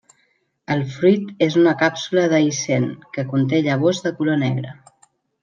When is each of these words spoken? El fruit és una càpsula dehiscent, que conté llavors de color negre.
El 0.75 0.79
fruit 0.93 1.43
és 1.47 1.57
una 1.63 1.73
càpsula 1.81 2.23
dehiscent, 2.31 2.89
que 3.19 3.27
conté 3.35 3.61
llavors 3.69 4.03
de 4.09 4.15
color 4.23 4.43
negre. 4.47 4.75